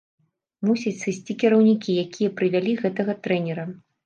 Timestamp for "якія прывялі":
2.05-2.73